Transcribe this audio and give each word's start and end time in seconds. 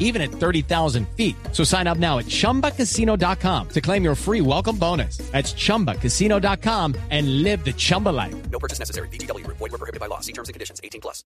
even 0.00 0.20
at 0.20 0.32
30,000 0.32 1.06
feet. 1.16 1.36
So 1.52 1.62
sign 1.62 1.86
up 1.86 1.98
now 1.98 2.18
at 2.18 2.26
chumbacasino.com 2.26 3.68
to 3.68 3.80
claim 3.80 4.02
your 4.02 4.16
free 4.16 4.40
welcome 4.40 4.76
bonus. 4.76 5.18
That's 5.30 5.54
chumbacasino.com 5.54 6.96
and 7.10 7.44
live 7.44 7.64
the 7.64 7.72
Chumba 7.72 8.08
life. 8.08 8.34
No 8.50 8.58
purchase 8.58 8.80
necessary. 8.80 9.08
BGW. 9.08 9.46
Void 9.46 9.60
were 9.60 9.78
prohibited 9.78 10.00
by 10.00 10.06
law. 10.06 10.18
See 10.18 10.32
terms 10.32 10.48
and 10.48 10.54
conditions. 10.54 10.80
18 10.82 11.00
plus. 11.00 11.24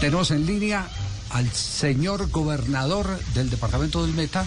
Tenemos 0.00 0.30
en 0.30 0.44
línea 0.44 0.86
al 1.30 1.50
señor 1.52 2.30
gobernador 2.30 3.06
del 3.34 3.48
departamento 3.50 4.04
del 4.04 4.14
Meta, 4.14 4.46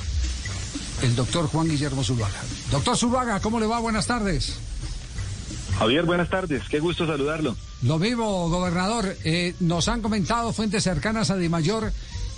el 1.02 1.16
doctor 1.16 1.48
Juan 1.48 1.68
Guillermo 1.68 2.04
Zuluaga. 2.04 2.40
Doctor 2.72 2.96
Zuluaga, 2.96 3.40
¿cómo 3.40 3.60
le 3.60 3.66
va? 3.66 3.80
Buenas 3.80 4.05
tardes. 4.05 4.60
Javier, 5.77 6.05
buenas 6.05 6.30
tardes. 6.30 6.63
Qué 6.70 6.80
gusto 6.80 7.08
saludarlo. 7.08 7.55
Lo 7.84 7.98
mismo, 7.98 8.49
gobernador. 8.49 9.16
Eh, 9.24 9.55
nos 9.60 9.88
han 9.88 10.02
comentado 10.02 10.52
fuentes 10.52 10.84
cercanas 10.84 11.32
a 11.32 11.38
Di 11.38 11.48
Mayor 11.48 11.91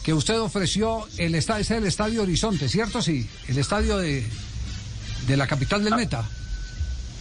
que 0.03 0.13
usted 0.13 0.39
ofreció 0.39 1.07
el 1.17 1.35
estadio, 1.35 1.61
es 1.61 1.71
el 1.71 1.85
estadio 1.85 2.23
Horizonte, 2.23 2.67
¿cierto? 2.69 3.01
Sí, 3.01 3.29
el 3.47 3.57
estadio 3.57 3.97
de, 3.97 4.27
de 5.27 5.37
la 5.37 5.47
capital 5.47 5.83
del 5.83 5.95
Meta. 5.95 6.27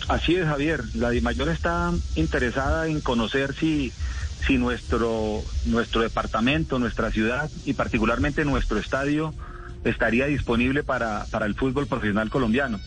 Así 0.08 0.34
es, 0.34 0.46
Javier. 0.46 0.82
La 0.94 1.10
DIMAYOR 1.10 1.50
está 1.50 1.92
interesada 2.16 2.88
en 2.88 3.00
conocer 3.00 3.54
si, 3.54 3.92
si 4.46 4.58
nuestro, 4.58 5.42
nuestro 5.66 6.00
departamento, 6.00 6.78
nuestra 6.78 7.10
ciudad 7.12 7.50
y 7.64 7.74
particularmente 7.74 8.44
nuestro 8.44 8.78
estadio 8.78 9.34
estaría 9.84 10.26
disponible 10.26 10.82
para, 10.82 11.26
para 11.30 11.46
el 11.46 11.54
fútbol 11.54 11.86
profesional 11.86 12.30
colombiano. 12.30 12.80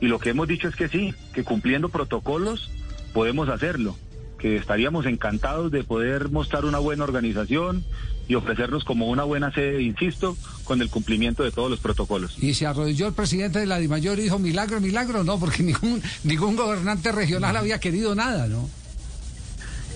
Y 0.00 0.06
lo 0.06 0.18
que 0.18 0.30
hemos 0.30 0.46
dicho 0.46 0.68
es 0.68 0.76
que 0.76 0.88
sí, 0.88 1.14
que 1.32 1.44
cumpliendo 1.44 1.88
protocolos 1.88 2.70
podemos 3.12 3.48
hacerlo, 3.48 3.96
que 4.38 4.56
estaríamos 4.56 5.06
encantados 5.06 5.70
de 5.70 5.84
poder 5.84 6.30
mostrar 6.30 6.64
una 6.64 6.78
buena 6.78 7.04
organización 7.04 7.84
y 8.28 8.34
ofrecernos 8.34 8.84
como 8.84 9.08
una 9.08 9.24
buena 9.24 9.52
sede, 9.52 9.82
insisto, 9.82 10.36
con 10.64 10.82
el 10.82 10.90
cumplimiento 10.90 11.42
de 11.42 11.50
todos 11.50 11.70
los 11.70 11.80
protocolos. 11.80 12.36
Y 12.38 12.54
se 12.54 12.66
arrodilló 12.66 13.08
el 13.08 13.14
presidente 13.14 13.58
de 13.58 13.66
la 13.66 13.78
DIMAYOR 13.78 14.18
y 14.18 14.22
dijo, 14.22 14.38
milagro, 14.38 14.80
milagro, 14.80 15.24
no, 15.24 15.38
porque 15.40 15.62
ningún, 15.64 16.02
ningún 16.24 16.54
gobernante 16.54 17.10
regional 17.10 17.56
había 17.56 17.80
querido 17.80 18.14
nada, 18.14 18.46
¿no? 18.46 18.68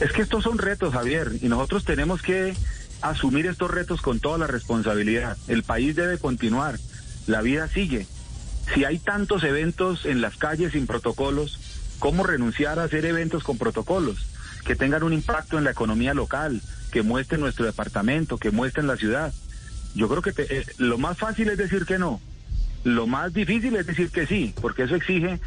Es 0.01 0.13
que 0.13 0.23
estos 0.23 0.43
son 0.45 0.59
retos, 0.59 0.95
Javier, 0.95 1.33
y 1.41 1.49
nosotros 1.49 1.85
tenemos 1.85 2.23
que 2.23 2.55
asumir 3.03 3.47
estos 3.47 3.71
retos 3.71 4.01
con 4.01 4.19
toda 4.19 4.39
la 4.39 4.47
responsabilidad. 4.47 5.37
El 5.47 5.63
país 5.63 5.95
debe 5.95 6.19
continuar, 6.19 6.79
la 7.27 7.43
vida 7.43 7.69
sigue. 7.69 8.07
Si 8.75 8.85
hay 8.85 8.99
tantos 8.99 9.45
eventos 9.45 10.07
en 10.07 10.21
las 10.21 10.37
calles 10.37 10.73
sin 10.73 10.87
protocolos, 10.87 11.59
¿cómo 11.99 12.25
renunciar 12.25 12.79
a 12.79 12.85
hacer 12.85 13.05
eventos 13.05 13.45
con 13.45 13.59
protocolos? 13.59 14.27
Que 14.65 14.77
tengan 14.77 15.03
un 15.03 15.13
impacto 15.13 15.59
en 15.59 15.65
la 15.65 15.71
economía 15.73 16.15
local, 16.15 16.61
que 16.91 17.03
muestren 17.03 17.41
nuestro 17.41 17.65
departamento, 17.65 18.39
que 18.39 18.51
muestren 18.51 18.87
la 18.87 18.97
ciudad. 18.97 19.33
Yo 19.95 20.09
creo 20.09 20.23
que 20.23 20.33
te- 20.33 20.59
eh, 20.61 20.67
lo 20.79 20.99
más 20.99 21.19
fácil 21.19 21.49
es 21.49 21.59
decir 21.59 21.85
que 21.85 21.99
no. 21.99 22.21
Lo 22.85 23.07
más 23.07 23.33
difícil 23.33 23.77
es 23.77 23.87
decir 23.87 24.11
que 24.11 24.27
sí, 24.27 24.55
porque 24.61 24.83
eso 24.85 24.95
exige 24.97 25.41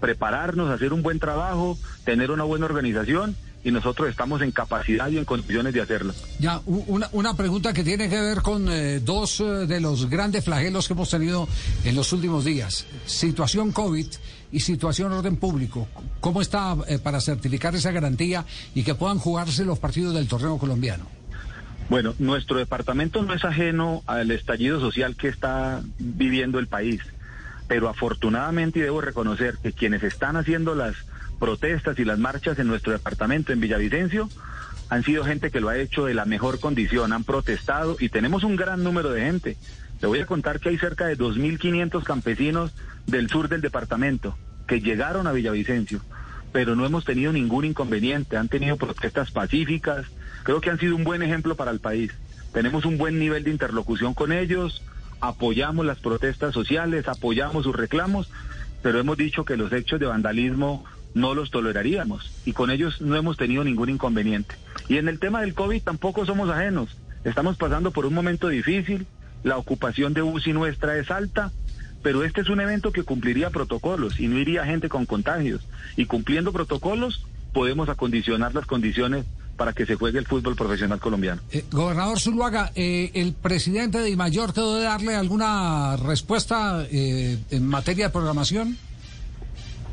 prepararnos, 0.00 0.70
hacer 0.70 0.92
un 0.92 1.02
buen 1.02 1.18
trabajo, 1.20 1.78
tener 2.04 2.30
una 2.30 2.42
buena 2.44 2.66
organización 2.66 3.36
y 3.64 3.70
nosotros 3.70 4.08
estamos 4.08 4.42
en 4.42 4.50
capacidad 4.50 5.08
y 5.08 5.18
en 5.18 5.24
condiciones 5.24 5.72
de 5.72 5.80
hacerlo. 5.80 6.14
Ya, 6.38 6.60
una, 6.66 7.08
una 7.12 7.36
pregunta 7.36 7.72
que 7.72 7.84
tiene 7.84 8.08
que 8.08 8.20
ver 8.20 8.42
con 8.42 8.68
eh, 8.68 9.00
dos 9.00 9.40
eh, 9.40 9.44
de 9.44 9.80
los 9.80 10.10
grandes 10.10 10.44
flagelos 10.44 10.88
que 10.88 10.94
hemos 10.94 11.10
tenido 11.10 11.48
en 11.84 11.94
los 11.94 12.12
últimos 12.12 12.44
días. 12.44 12.86
Situación 13.06 13.72
COVID 13.72 14.06
y 14.50 14.60
situación 14.60 15.12
orden 15.12 15.36
público. 15.36 15.88
¿Cómo 16.20 16.42
está 16.42 16.76
eh, 16.88 16.98
para 16.98 17.20
certificar 17.20 17.74
esa 17.74 17.92
garantía 17.92 18.44
y 18.74 18.82
que 18.82 18.94
puedan 18.94 19.18
jugarse 19.18 19.64
los 19.64 19.78
partidos 19.78 20.14
del 20.14 20.26
torneo 20.26 20.58
colombiano? 20.58 21.06
Bueno, 21.88 22.14
nuestro 22.18 22.58
departamento 22.58 23.22
no 23.22 23.34
es 23.34 23.44
ajeno 23.44 24.02
al 24.06 24.30
estallido 24.30 24.80
social 24.80 25.14
que 25.14 25.28
está 25.28 25.82
viviendo 25.98 26.58
el 26.58 26.66
país, 26.66 27.00
pero 27.68 27.88
afortunadamente 27.88 28.78
y 28.78 28.82
debo 28.82 29.00
reconocer 29.00 29.58
que 29.62 29.72
quienes 29.72 30.02
están 30.02 30.36
haciendo 30.36 30.74
las 30.74 30.96
protestas 31.42 31.98
y 31.98 32.04
las 32.04 32.20
marchas 32.20 32.56
en 32.60 32.68
nuestro 32.68 32.92
departamento 32.92 33.52
en 33.52 33.58
Villavicencio 33.58 34.28
han 34.90 35.02
sido 35.02 35.24
gente 35.24 35.50
que 35.50 35.60
lo 35.60 35.70
ha 35.70 35.76
hecho 35.76 36.04
de 36.04 36.14
la 36.14 36.24
mejor 36.24 36.60
condición, 36.60 37.12
han 37.12 37.24
protestado 37.24 37.96
y 37.98 38.10
tenemos 38.10 38.44
un 38.44 38.54
gran 38.54 38.84
número 38.84 39.10
de 39.10 39.22
gente. 39.22 39.56
Le 40.00 40.06
voy 40.06 40.20
a 40.20 40.26
contar 40.26 40.60
que 40.60 40.68
hay 40.68 40.78
cerca 40.78 41.06
de 41.06 41.18
2.500 41.18 42.04
campesinos 42.04 42.72
del 43.08 43.28
sur 43.28 43.48
del 43.48 43.60
departamento 43.60 44.38
que 44.68 44.80
llegaron 44.80 45.26
a 45.26 45.32
Villavicencio 45.32 46.00
pero 46.52 46.76
no 46.76 46.86
hemos 46.86 47.04
tenido 47.04 47.32
ningún 47.32 47.64
inconveniente. 47.64 48.36
Han 48.36 48.48
tenido 48.48 48.76
protestas 48.76 49.30
pacíficas. 49.30 50.04
Creo 50.44 50.60
que 50.60 50.68
han 50.68 50.78
sido 50.78 50.94
un 50.94 51.02
buen 51.02 51.22
ejemplo 51.22 51.56
para 51.56 51.70
el 51.70 51.80
país. 51.80 52.12
Tenemos 52.52 52.84
un 52.84 52.98
buen 52.98 53.18
nivel 53.18 53.42
de 53.42 53.50
interlocución 53.50 54.12
con 54.12 54.30
ellos, 54.32 54.82
apoyamos 55.20 55.86
las 55.86 55.98
protestas 55.98 56.52
sociales, 56.52 57.08
apoyamos 57.08 57.64
sus 57.64 57.74
reclamos, 57.74 58.30
pero 58.82 59.00
hemos 59.00 59.16
dicho 59.16 59.46
que 59.46 59.56
los 59.56 59.72
hechos 59.72 59.98
de 59.98 60.04
vandalismo 60.04 60.84
no 61.14 61.34
los 61.34 61.50
toleraríamos 61.50 62.30
y 62.44 62.52
con 62.52 62.70
ellos 62.70 63.00
no 63.00 63.16
hemos 63.16 63.36
tenido 63.36 63.64
ningún 63.64 63.90
inconveniente. 63.90 64.54
Y 64.88 64.96
en 64.96 65.08
el 65.08 65.18
tema 65.18 65.40
del 65.40 65.54
COVID 65.54 65.82
tampoco 65.82 66.26
somos 66.26 66.50
ajenos. 66.50 66.96
Estamos 67.24 67.56
pasando 67.56 67.90
por 67.90 68.06
un 68.06 68.14
momento 68.14 68.48
difícil, 68.48 69.06
la 69.44 69.56
ocupación 69.56 70.14
de 70.14 70.22
UCI 70.22 70.52
nuestra 70.52 70.96
es 70.98 71.10
alta, 71.10 71.52
pero 72.02 72.24
este 72.24 72.40
es 72.40 72.48
un 72.48 72.60
evento 72.60 72.92
que 72.92 73.04
cumpliría 73.04 73.50
protocolos 73.50 74.18
y 74.18 74.28
no 74.28 74.38
iría 74.38 74.64
gente 74.64 74.88
con 74.88 75.06
contagios. 75.06 75.62
Y 75.96 76.06
cumpliendo 76.06 76.52
protocolos 76.52 77.26
podemos 77.52 77.88
acondicionar 77.88 78.54
las 78.54 78.66
condiciones 78.66 79.24
para 79.56 79.72
que 79.72 79.86
se 79.86 79.96
juegue 79.96 80.18
el 80.18 80.26
fútbol 80.26 80.56
profesional 80.56 80.98
colombiano. 80.98 81.42
Eh, 81.50 81.64
gobernador 81.70 82.18
Zuluaga, 82.18 82.72
eh, 82.74 83.10
¿el 83.14 83.34
presidente 83.34 83.98
de 83.98 84.16
Mayor 84.16 84.52
te 84.52 84.60
debe 84.60 84.80
darle 84.80 85.14
alguna 85.14 85.96
respuesta 85.96 86.84
eh, 86.90 87.38
en 87.50 87.66
materia 87.66 88.06
de 88.06 88.12
programación? 88.12 88.78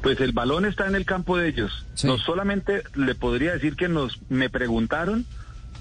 Pues 0.02 0.20
el 0.22 0.32
balón 0.32 0.66
está 0.66 0.88
en 0.88 0.96
el 0.96 1.06
campo 1.06 1.38
de 1.38 1.50
ellos. 1.50 1.86
Sí. 1.94 2.08
No 2.08 2.18
solamente 2.18 2.84
le 2.96 3.16
podría 3.16 3.54
decir 3.54 3.76
que 3.76 3.90
nos 3.90 4.20
me 4.30 4.50
preguntaron 4.50 5.26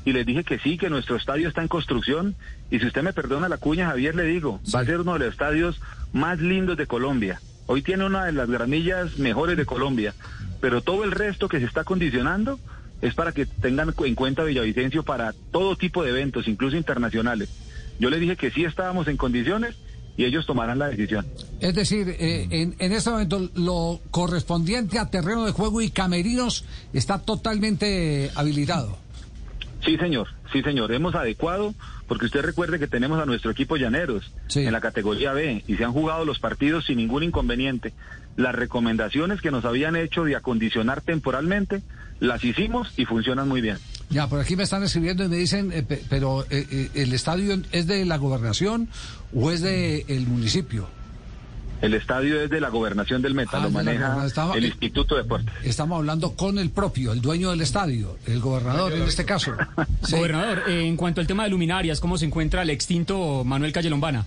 y 0.04 0.12
les 0.12 0.26
dije 0.26 0.44
que 0.44 0.58
sí, 0.58 0.78
que 0.78 0.90
nuestro 0.90 1.16
estadio 1.16 1.48
está 1.48 1.62
en 1.62 1.68
construcción. 1.68 2.34
Y 2.70 2.80
si 2.80 2.86
usted 2.86 3.02
me 3.02 3.12
perdona 3.12 3.48
la 3.48 3.58
cuña, 3.58 3.88
Javier, 3.88 4.14
le 4.14 4.24
digo, 4.24 4.60
va 4.74 4.80
a 4.80 4.84
ser 4.84 5.00
uno 5.00 5.14
de 5.14 5.20
los 5.20 5.28
estadios 5.28 5.80
más 6.12 6.40
lindos 6.40 6.76
de 6.76 6.86
Colombia. 6.86 7.40
Hoy 7.66 7.82
tiene 7.82 8.06
una 8.06 8.24
de 8.24 8.32
las 8.32 8.48
gramillas 8.48 9.18
mejores 9.18 9.56
de 9.56 9.66
Colombia, 9.66 10.14
pero 10.60 10.80
todo 10.80 11.04
el 11.04 11.12
resto 11.12 11.48
que 11.48 11.60
se 11.60 11.66
está 11.66 11.84
condicionando 11.84 12.58
es 13.02 13.14
para 13.14 13.32
que 13.32 13.46
tengan 13.46 13.94
en 13.98 14.14
cuenta 14.14 14.42
Villavicencio 14.42 15.02
para 15.02 15.34
todo 15.52 15.76
tipo 15.76 16.02
de 16.02 16.10
eventos, 16.10 16.48
incluso 16.48 16.76
internacionales. 16.76 17.50
Yo 18.00 18.10
les 18.10 18.20
dije 18.20 18.36
que 18.36 18.50
sí 18.50 18.64
estábamos 18.64 19.06
en 19.08 19.16
condiciones 19.16 19.76
y 20.18 20.24
ellos 20.26 20.44
tomarán 20.44 20.78
la 20.80 20.88
decisión. 20.88 21.24
Es 21.60 21.74
decir, 21.74 22.08
eh, 22.18 22.46
en, 22.50 22.74
en 22.78 22.92
este 22.92 23.08
momento 23.08 23.48
lo 23.54 24.00
correspondiente 24.10 24.98
a 24.98 25.08
terreno 25.08 25.46
de 25.46 25.52
juego 25.52 25.80
y 25.80 25.90
camerinos 25.90 26.64
está 26.92 27.20
totalmente 27.20 28.30
habilitado. 28.34 28.98
Sí, 29.84 29.96
señor, 29.96 30.26
sí, 30.52 30.60
señor. 30.62 30.92
Hemos 30.92 31.14
adecuado, 31.14 31.72
porque 32.08 32.26
usted 32.26 32.42
recuerde 32.42 32.80
que 32.80 32.88
tenemos 32.88 33.22
a 33.22 33.26
nuestro 33.26 33.52
equipo 33.52 33.76
Llaneros 33.76 34.32
Sí. 34.48 34.66
en 34.66 34.72
la 34.72 34.80
categoría 34.80 35.32
B 35.32 35.62
y 35.68 35.76
se 35.76 35.84
han 35.84 35.92
jugado 35.92 36.24
los 36.24 36.40
partidos 36.40 36.84
sin 36.86 36.96
ningún 36.98 37.22
inconveniente. 37.22 37.92
Las 38.36 38.54
recomendaciones 38.56 39.40
que 39.40 39.52
nos 39.52 39.64
habían 39.64 39.94
hecho 39.94 40.24
de 40.24 40.34
acondicionar 40.34 41.00
temporalmente, 41.00 41.80
las 42.18 42.42
hicimos 42.44 42.92
y 42.96 43.04
funcionan 43.04 43.48
muy 43.48 43.60
bien. 43.60 43.78
Ya, 44.10 44.26
por 44.26 44.40
aquí 44.40 44.56
me 44.56 44.62
están 44.62 44.82
escribiendo 44.82 45.24
y 45.24 45.28
me 45.28 45.36
dicen, 45.36 45.70
eh, 45.72 45.82
pe- 45.82 46.02
pero 46.08 46.44
eh, 46.50 46.66
eh, 46.70 46.90
¿el 46.94 47.12
estadio 47.12 47.60
es 47.72 47.86
de 47.86 48.04
la 48.06 48.16
gobernación 48.16 48.88
o 49.34 49.50
es 49.50 49.60
de 49.60 50.04
el 50.08 50.26
municipio? 50.26 50.88
El 51.82 51.94
estadio 51.94 52.40
es 52.42 52.50
de 52.50 52.60
la 52.60 52.70
gobernación 52.70 53.22
del 53.22 53.34
Meta, 53.34 53.58
Ah, 53.58 53.60
lo 53.60 53.68
de 53.68 53.74
maneja 53.74 54.26
el 54.56 54.64
Instituto 54.64 55.14
de 55.14 55.22
Deportes. 55.22 55.54
Estamos 55.62 55.98
hablando 55.98 56.32
con 56.34 56.58
el 56.58 56.70
propio, 56.70 57.12
el 57.12 57.20
dueño 57.20 57.50
del 57.50 57.60
estadio, 57.60 58.16
el 58.26 58.40
gobernador 58.40 58.92
en 58.94 59.02
este 59.02 59.24
caso. 59.24 59.52
Sí. 60.04 60.16
Gobernador, 60.16 60.62
eh, 60.68 60.86
en 60.86 60.96
cuanto 60.96 61.20
al 61.20 61.26
tema 61.26 61.44
de 61.44 61.50
luminarias, 61.50 62.00
¿cómo 62.00 62.16
se 62.18 62.24
encuentra 62.24 62.62
el 62.62 62.70
extinto 62.70 63.44
Manuel 63.44 63.72
Calle 63.72 63.90
Lombana? 63.90 64.24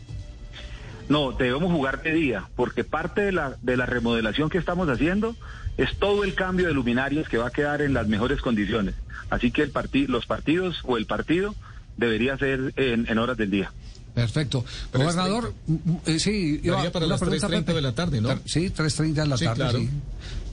No, 1.12 1.34
debemos 1.34 1.72
jugar 1.72 2.02
de 2.02 2.14
día, 2.14 2.48
porque 2.56 2.84
parte 2.86 3.22
de 3.22 3.32
la, 3.34 3.58
de 3.62 3.76
la 3.76 3.86
remodelación 3.86 4.50
que 4.50 4.58
estamos 4.58 4.88
haciendo 4.88 5.36
es 5.78 5.96
todo 5.98 6.24
el 6.24 6.36
cambio 6.36 6.68
de 6.68 6.74
luminarias 6.74 7.28
que 7.28 7.38
va 7.38 7.48
a 7.48 7.52
quedar 7.52 7.82
en 7.82 7.94
las 7.94 8.08
mejores 8.08 8.40
condiciones. 8.42 8.96
Así 9.30 9.52
que 9.52 9.62
el 9.62 9.72
parti 9.72 10.08
los 10.08 10.26
partidos 10.26 10.80
o 10.84 10.98
el 10.98 11.06
partido 11.06 11.54
debería 11.98 12.38
ser 12.38 12.74
en, 12.78 13.08
en 13.10 13.18
horas 13.18 13.36
del 13.36 13.52
día. 13.52 13.72
Perfecto. 14.14 14.66
Gobernador, 14.94 15.54
mm, 15.68 15.76
eh, 16.06 16.20
sí, 16.20 16.60
iba- 16.64 16.90
para 16.92 17.06
las 17.08 17.20
pregunta, 17.20 17.48
3:30 17.48 17.60
Pepe. 17.66 17.74
de 17.74 17.82
la 17.82 17.92
tarde, 17.94 18.22
¿no? 18.22 18.30
Sí, 18.46 18.70
3.30 18.70 19.14
de 19.24 19.28
la 19.28 19.38
Sí, 19.38 19.46
tarde, 19.46 19.56
claro. 19.58 19.80
sí. 19.80 19.90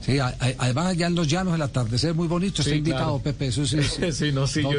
Sí, 0.00 0.18
a- 0.20 0.28
a- 0.28 0.34
además 0.58 0.86
allá 0.86 1.06
en 1.08 1.14
los 1.14 1.28
llanos 1.28 1.54
el 1.54 1.62
atardecer 1.62 2.10
es 2.10 2.16
muy 2.16 2.28
bonito, 2.28 2.62
está 2.62 2.70
Sí, 2.72 2.78
invitado 2.78 3.20
claro. 3.20 3.22
Pepe, 3.22 3.48
eso 3.48 3.66
sí. 3.66 3.78
Sí, 4.12 4.32
no, 4.32 4.46
sí, 4.46 4.62
yo 4.62 4.70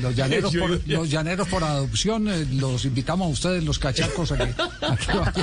Los 0.00 0.14
llaneros, 0.16 0.52
Yo 0.52 0.60
por, 0.60 0.80
los 0.88 1.10
llaneros 1.10 1.48
por 1.48 1.62
adopción, 1.64 2.28
eh, 2.28 2.46
los 2.52 2.84
invitamos 2.84 3.26
a 3.26 3.30
ustedes, 3.30 3.64
los 3.64 3.78
cachacos, 3.78 4.32
aquí. 4.32 4.44
aquí 4.80 5.40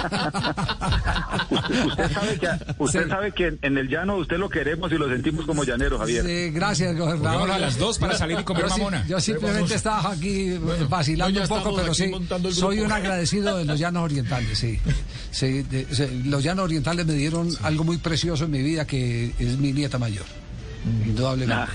Usted 1.88 2.12
sabe 2.12 2.40
que, 2.40 2.48
usted 2.80 3.04
Sí. 3.04 3.10
sabe 3.10 3.32
que 3.34 3.48
en, 3.48 3.60
en 3.62 3.78
el 3.78 3.88
llano 3.90 4.18
usted 4.18 4.38
lo 4.38 4.50
queremos 4.50 4.92
y 4.92 4.96
lo 4.96 5.08
sentimos 5.10 5.46
como 5.46 5.64
llanero, 5.64 5.98
Javier. 6.00 6.26
Sí, 6.26 6.50
gracias, 6.52 6.96
gobernador. 6.98 7.52
A 7.52 7.60
las 7.60 7.78
dos 7.78 8.00
para 8.00 8.18
salir 8.18 8.40
y 8.40 8.44
comer 8.44 8.68
mamona. 8.70 9.06
yo 9.08 9.20
simplemente 9.20 9.76
estaba 9.76 10.12
aquí 10.12 10.50
eh, 10.54 10.60
vacilando 10.90 11.42
un 11.42 11.48
poco, 11.48 11.76
pero 11.76 11.94
sí, 11.94 12.12
soy 12.52 12.80
un 12.80 12.92
agradecido 12.92 13.58
de 13.58 13.66
los 13.66 13.80
llanos 13.80 14.04
orientales, 14.04 14.58
sí. 14.58 14.80
Sí, 15.32 15.64
de- 15.64 15.86
se- 15.94 16.10
los 16.26 16.44
llanos 16.44 16.66
orientales 16.66 17.06
me 17.06 17.14
dieron 17.14 17.50
algo 17.64 17.84
muy 17.84 17.98
precioso 17.98 18.46
en 18.46 18.52
mi 18.52 18.62
vida, 18.62 18.86
que 18.88 19.25
es 19.40 19.58
mi 19.58 19.72
nieta 19.74 19.98
mayor, 19.98 20.26
indudablemente. 21.06 21.72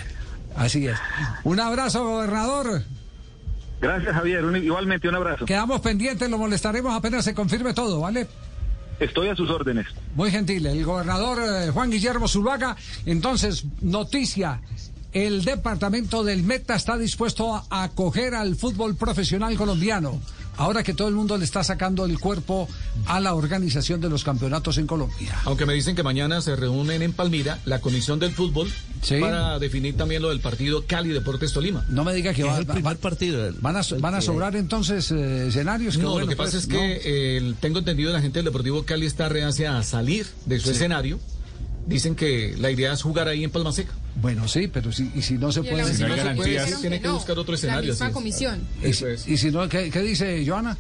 Así 0.56 0.87
es. 0.87 0.99
Un 1.44 1.61
abrazo, 1.61 2.05
gobernador. 2.05 2.82
Gracias, 3.81 4.14
Javier. 4.14 4.44
Un- 4.44 4.56
igualmente, 4.56 5.08
un 5.08 5.14
abrazo. 5.14 5.44
Quedamos 5.47 5.81
pendientes, 5.81 6.29
lo 6.29 6.38
molestaremos 6.38 6.94
apenas 6.94 7.25
se 7.25 7.35
confirme 7.35 7.73
todo, 7.73 8.00
¿vale? 8.00 8.26
Estoy 8.99 9.29
a 9.29 9.37
sus 9.37 9.49
órdenes. 9.49 9.87
Muy 10.14 10.31
gentil, 10.31 10.67
el 10.67 10.85
gobernador 10.85 11.38
eh, 11.43 11.70
Juan 11.70 11.91
Guillermo 11.91 12.29
Zuluaga. 12.29 12.76
Entonces, 13.06 13.64
noticia. 13.81 14.61
El 15.12 15.43
departamento 15.44 16.23
del 16.23 16.43
Meta 16.44 16.76
está 16.76 16.96
dispuesto 16.96 17.55
a 17.69 17.82
acoger 17.82 18.35
al 18.35 18.55
fútbol 18.55 18.94
profesional 18.96 19.56
colombiano. 19.56 20.20
Ahora 20.61 20.83
que 20.83 20.93
todo 20.93 21.09
el 21.09 21.15
mundo 21.15 21.39
le 21.39 21.45
está 21.45 21.65
sacando 21.65 22.05
el 22.05 22.19
cuerpo 22.19 22.69
a 23.07 23.19
la 23.19 23.35
organización 23.35 24.01
de 24.03 24.11
los 24.11 24.25
campeonatos 24.25 24.77
en 24.77 24.87
Colombia. 24.87 25.35
Aunque 25.47 25.65
me 25.65 25.73
dicen 25.73 25.97
que 25.97 26.03
mañana 26.03 26.43
se 26.43 26.55
reúnen 26.55 27.01
en 27.01 27.15
Palmira 27.15 27.59
la 27.65 27.81
comisión 27.81 28.19
del 28.19 28.33
fútbol 28.33 28.71
Sí. 29.01 29.17
para 29.19 29.59
definir 29.59 29.97
también 29.97 30.21
lo 30.21 30.29
del 30.29 30.41
partido 30.41 30.85
Cali 30.87 31.09
Deportes 31.09 31.55
Tolima. 31.55 31.87
No 31.89 32.05
me 32.05 32.12
diga 32.12 32.35
que 32.35 32.45
va, 32.45 32.53
Es 32.53 32.59
el 32.61 32.69
va- 32.69 32.75
primer 32.75 32.99
partido. 32.99 33.51
van, 33.62 33.77
a, 33.77 33.81
van 34.01 34.15
a 34.15 34.21
sobrar 34.21 34.55
entonces 34.55 35.11
eh, 35.11 35.49
escenarios. 35.49 35.97
Qué 35.97 36.03
No, 36.03 36.11
bueno, 36.11 36.27
lo 36.27 36.31
que 36.31 36.37
pues, 36.37 36.49
pasa 36.51 36.59
es 36.59 36.69
¿no? 36.69 36.75
que 36.77 37.01
eh, 37.39 37.55
tengo 37.61 37.79
entendido 37.79 38.13
la 38.13 38.21
gente 38.21 38.41
del 38.41 38.45
Deportivo 38.45 38.83
Cali 38.85 39.06
está 39.06 39.31
reacia 39.31 39.79
a 39.79 39.83
salir 39.83 40.27
de 40.45 40.61
su 40.61 40.71
escenario. 40.73 41.19
Dicen 41.91 42.15
que 42.15 42.55
la 42.59 42.71
idea 42.71 42.93
es 42.93 43.03
jugar 43.03 43.29
ahí 43.29 43.45
en 43.45 43.51
Palma 43.51 43.73
Seca. 43.73 43.93
Bueno, 44.21 44.49
sí, 44.49 44.69
pero 44.69 44.91
si, 44.93 45.11
y 45.15 45.23
si 45.23 45.35
no 45.35 45.53
se 45.53 45.61
en 45.61 45.67
puede... 45.67 45.83
la 45.83 45.95
Si 45.95 46.03
no 46.03 46.09
última 46.09 46.31
se 46.31 46.37
puede, 46.37 46.51
dijeron 46.51 46.81
tiene 46.81 47.01
que 47.01 47.09
no, 47.09 47.15
buscar 47.15 47.39
otro 47.39 47.55
escenario, 47.55 47.83
La 47.83 47.93
misma 47.93 48.07
así 48.07 48.11
es. 48.11 48.15
comisión. 48.15 48.61
y, 48.83 49.33
y 49.35 49.37
si 49.37 49.51
no, 49.51 49.69
¿qué, 49.69 49.91
qué 49.91 50.01
dice 50.01 50.45
Joana? 50.47 50.77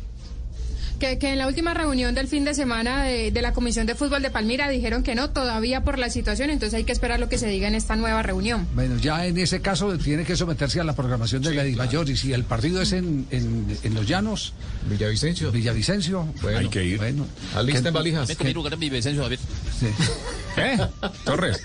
Que, 0.98 1.18
que 1.18 1.30
en 1.32 1.38
la 1.38 1.46
última 1.46 1.72
reunión 1.72 2.14
del 2.14 2.28
fin 2.28 2.44
de 2.44 2.52
semana 2.52 3.04
de, 3.04 3.30
de 3.30 3.40
la 3.40 3.54
Comisión 3.54 3.86
de 3.86 3.94
Fútbol 3.94 4.20
de 4.20 4.28
Palmira 4.30 4.68
dijeron 4.68 5.02
que 5.02 5.14
no, 5.14 5.30
todavía 5.30 5.82
por 5.82 5.98
la 5.98 6.10
situación, 6.10 6.50
entonces 6.50 6.76
hay 6.76 6.84
que 6.84 6.92
esperar 6.92 7.18
lo 7.18 7.30
que 7.30 7.38
se 7.38 7.46
diga 7.48 7.66
en 7.68 7.74
esta 7.74 7.96
nueva 7.96 8.22
reunión. 8.22 8.68
Bueno, 8.74 8.98
ya 8.98 9.24
en 9.24 9.38
ese 9.38 9.62
caso 9.62 9.96
tiene 9.96 10.24
que 10.24 10.36
someterse 10.36 10.78
a 10.78 10.84
la 10.84 10.94
programación 10.94 11.40
de 11.42 11.54
la 11.54 11.64
Mayor 11.84 12.10
y 12.10 12.18
si 12.18 12.34
el 12.34 12.44
partido 12.44 12.82
es 12.82 12.92
en, 12.92 13.24
en, 13.30 13.78
en 13.82 13.94
Los 13.94 14.06
Llanos, 14.06 14.52
Villavicencio. 14.90 15.50
Villavicencio, 15.50 16.26
Bueno, 16.42 16.58
Hay 16.58 16.68
que 16.68 16.84
ir. 16.84 16.98
bueno, 16.98 17.26
alisten 17.54 17.94
valijas. 17.94 18.28
Me 18.28 18.36
conviene 18.36 18.54
lugar 18.56 18.74
en 18.74 19.16
Javier. 19.16 19.40
sí. 19.78 19.86
¿Eh? 20.60 20.78
Torres. 21.24 21.60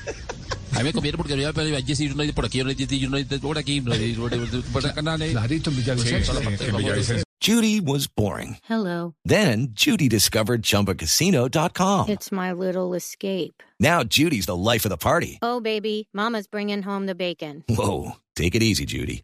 A 0.73 0.79
mí 0.79 0.83
me 0.85 0.93
conviene 0.93 1.17
porque 1.17 1.37
yo 1.37 1.53
voy 1.53 1.75
a 1.75 1.81
Jesse 1.81 2.01
United 2.11 2.33
por 2.33 2.45
aquí, 2.45 2.61
United 2.61 2.91
United 2.91 3.39
por 3.39 3.57
aquí, 3.57 3.79
United 3.79 4.17
por- 4.17 4.63
por 4.81 4.85
acá, 4.85 5.01
nada, 5.01 5.25
clarito 5.25 5.69
en 5.69 5.75
Villavicencio. 5.77 6.33
en 6.39 6.75
Villavicencio. 6.77 7.23
Judy 7.41 7.79
was 7.79 8.07
boring. 8.07 8.57
Hello. 8.67 9.13
Then 9.23 9.69
Judy 9.73 10.09
discovered 10.09 10.63
ChumbaCasino.com. 10.63 12.09
It's 12.09 12.31
my 12.31 12.51
little 12.51 12.93
escape. 12.95 13.61
Now 13.79 14.03
Judy's 14.03 14.47
the 14.47 14.55
life 14.55 14.83
of 14.85 14.89
the 14.89 14.97
party. 14.97 15.37
Oh, 15.41 15.59
baby, 15.61 16.07
Mama's 16.13 16.47
bringing 16.47 16.81
home 16.81 17.05
the 17.05 17.15
bacon. 17.15 17.63
Whoa, 17.69 18.13
take 18.35 18.55
it 18.55 18.63
easy, 18.63 18.85
Judy. 18.85 19.23